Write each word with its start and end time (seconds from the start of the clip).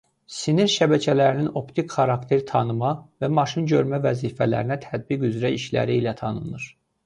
Sinir 0.35 0.69
şəbəkələrinin 0.75 1.49
optik 1.61 1.93
xarakter 1.97 2.41
tanıma 2.53 2.95
və 3.25 3.31
maşın 3.41 3.69
görmə 3.75 4.03
vəzifələrinə 4.09 4.81
tətbiqi 4.89 5.33
üzrə 5.33 5.57
işləri 5.63 6.03
ilə 6.03 6.19
tanınır. 6.27 6.71